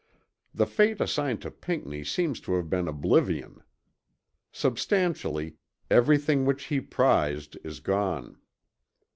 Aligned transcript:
The 0.51 0.65
fate 0.65 0.99
assigned 0.99 1.43
to 1.43 1.51
Pinckney 1.51 2.03
seems 2.03 2.39
to 2.39 2.55
have 2.55 2.71
been 2.71 2.87
oblivion. 2.87 3.61
Substantially 4.51 5.57
everything 5.91 6.43
which 6.43 6.63
he 6.73 6.81
prized 6.81 7.55
is 7.63 7.81
gone. 7.81 8.39